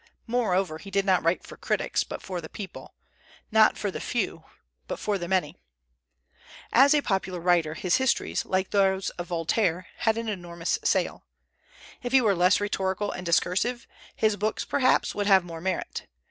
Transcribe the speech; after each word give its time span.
Moreover, 0.25 0.79
he 0.79 0.89
did 0.89 1.05
not 1.05 1.21
write 1.21 1.43
for 1.43 1.57
critics, 1.57 2.03
but 2.03 2.23
for 2.23 2.41
the 2.41 2.49
people; 2.49 2.95
not 3.51 3.77
for 3.77 3.91
the 3.91 3.99
few, 4.01 4.45
but 4.87 4.97
for 4.97 5.19
the 5.19 5.27
many. 5.27 5.57
As 6.73 6.95
a 6.95 7.03
popular 7.03 7.39
writer 7.39 7.75
his 7.75 7.97
histories, 7.97 8.43
like 8.43 8.71
those 8.71 9.11
of 9.11 9.27
Voltaire, 9.27 9.85
had 9.97 10.17
an 10.17 10.27
enormous 10.27 10.79
sale. 10.83 11.27
If 12.01 12.13
he 12.13 12.21
were 12.21 12.33
less 12.33 12.59
rhetorical 12.59 13.11
and 13.11 13.23
discursive, 13.23 13.85
his 14.15 14.37
books, 14.37 14.65
perhaps, 14.65 15.13
would 15.13 15.27
have 15.27 15.45
more 15.45 15.61
merit. 15.61 16.07